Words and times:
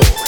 floor. 0.00 0.21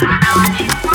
I 0.00 0.32
want 0.36 0.84
you. 0.84 0.87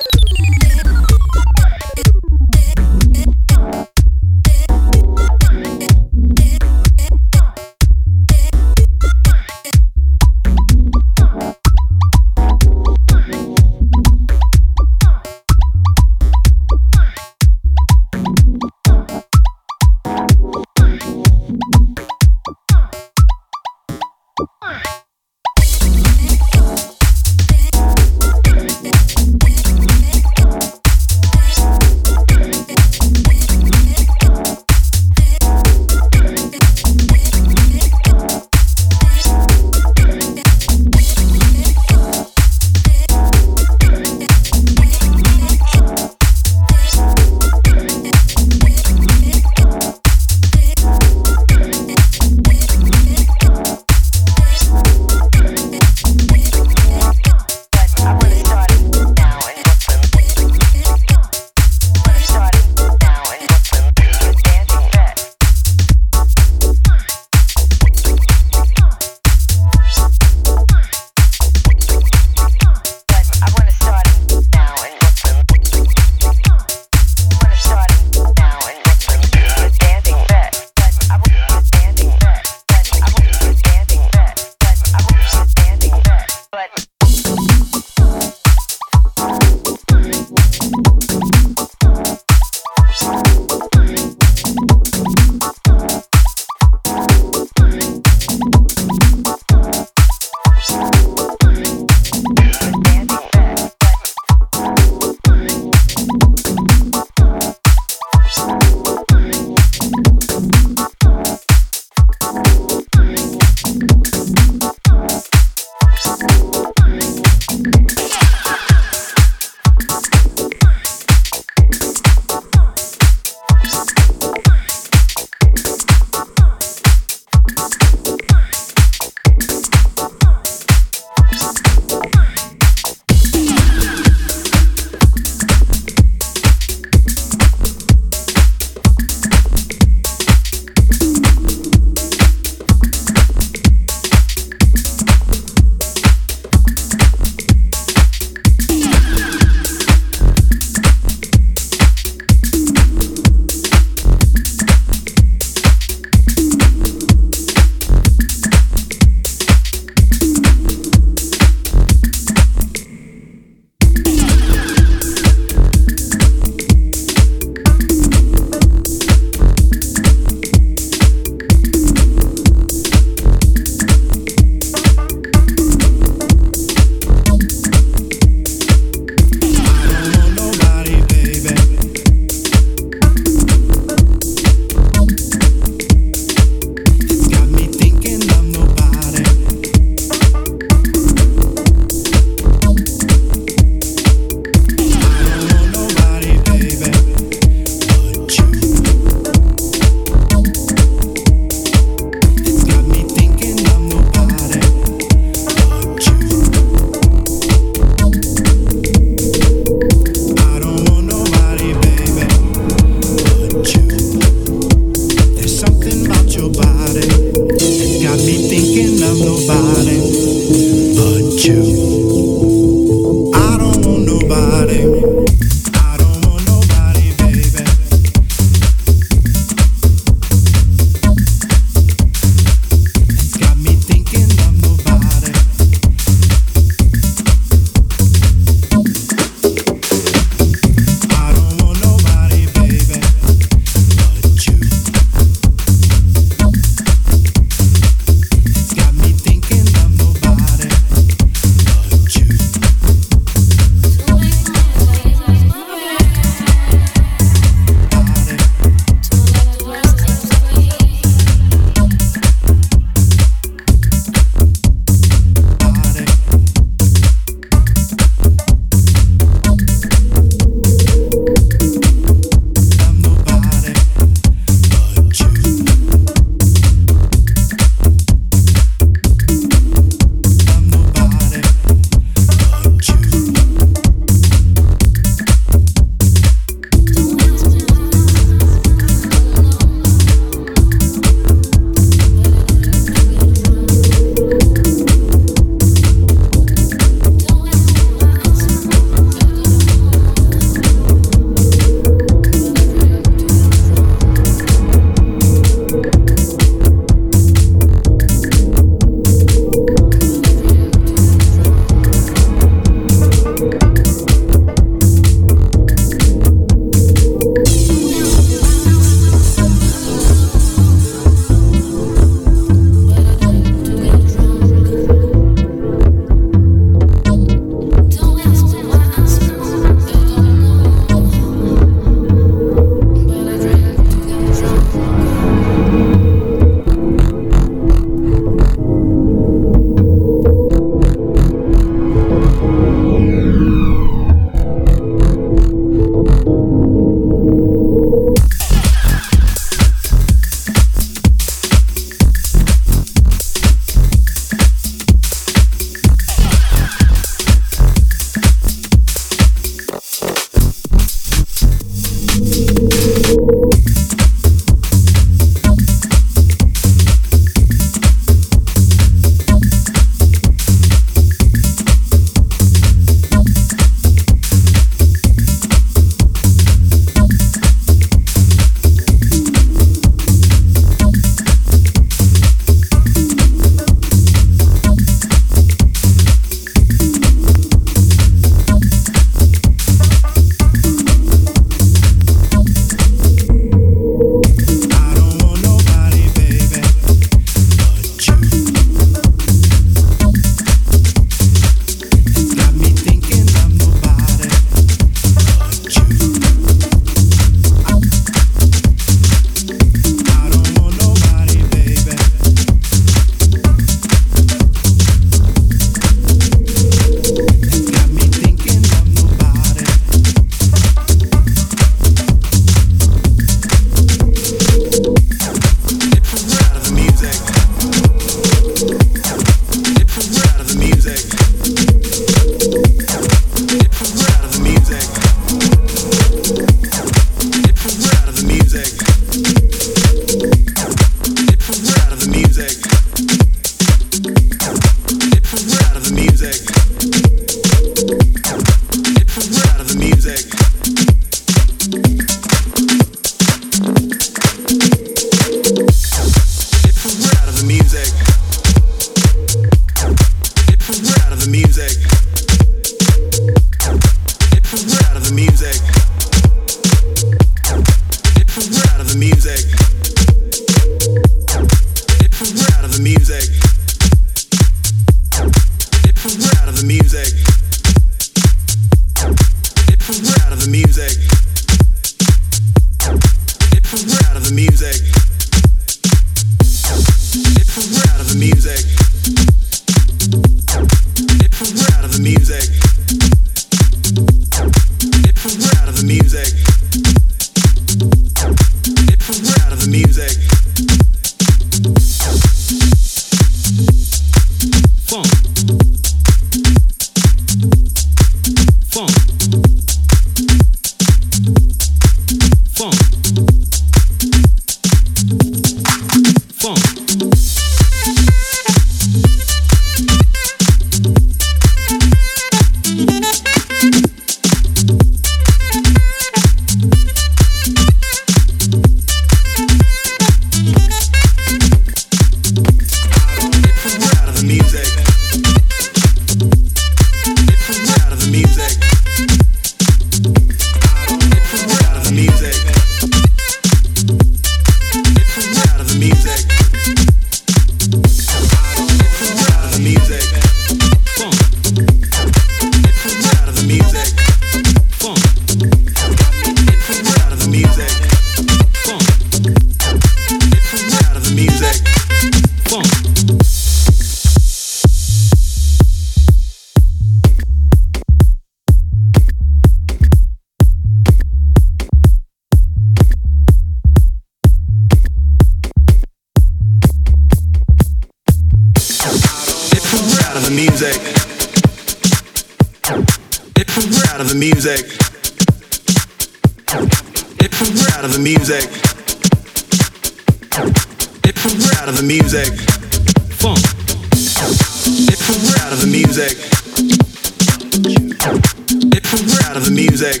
Out 598.02 599.36
of 599.36 599.44
the 599.44 599.50
music. 599.50 600.00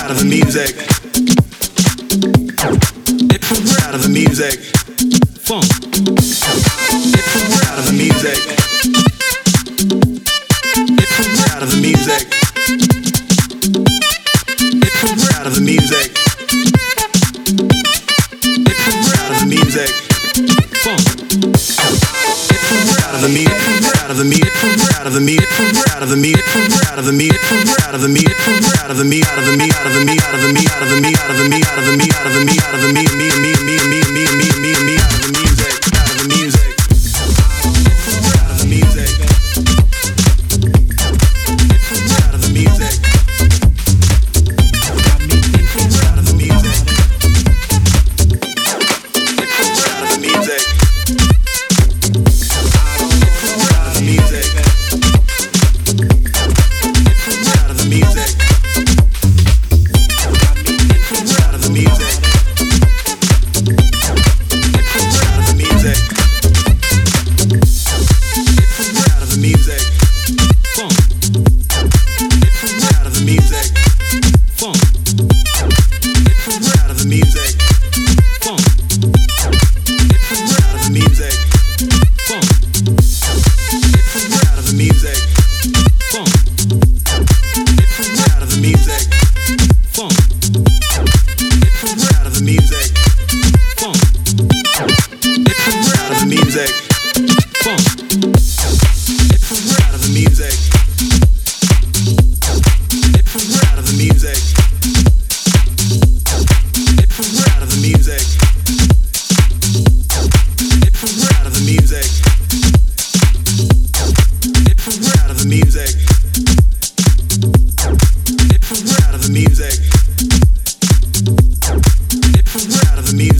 Out 0.00 0.10
of 0.10 0.18
the 0.18 0.24
music. 0.24 0.74
Out 3.86 3.94
of 3.94 4.02
the 4.02 4.08
music. 4.08 4.58
Funk. 5.38 5.70
Out 7.68 7.78
of 7.78 7.86
the 7.86 7.92
music. 7.92 8.59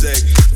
music. 0.03 0.49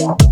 Thank. 0.00 0.29